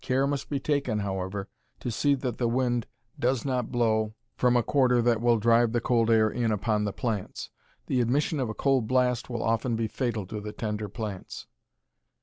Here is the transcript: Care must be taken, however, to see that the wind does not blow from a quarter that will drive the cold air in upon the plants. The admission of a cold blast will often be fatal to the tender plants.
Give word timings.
Care 0.03 0.25
must 0.25 0.49
be 0.49 0.59
taken, 0.59 1.01
however, 1.01 1.47
to 1.79 1.91
see 1.91 2.15
that 2.15 2.39
the 2.39 2.47
wind 2.47 2.87
does 3.19 3.45
not 3.45 3.71
blow 3.71 4.15
from 4.35 4.57
a 4.57 4.63
quarter 4.63 4.99
that 4.99 5.21
will 5.21 5.37
drive 5.37 5.73
the 5.73 5.79
cold 5.79 6.09
air 6.09 6.27
in 6.27 6.51
upon 6.51 6.85
the 6.85 6.91
plants. 6.91 7.51
The 7.85 8.01
admission 8.01 8.39
of 8.39 8.49
a 8.49 8.55
cold 8.55 8.87
blast 8.87 9.29
will 9.29 9.43
often 9.43 9.75
be 9.75 9.87
fatal 9.87 10.25
to 10.25 10.41
the 10.41 10.53
tender 10.53 10.89
plants. 10.89 11.45